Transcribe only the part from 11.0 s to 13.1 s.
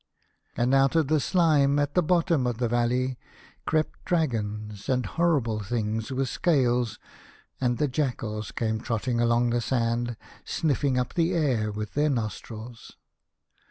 the air with their nostrils.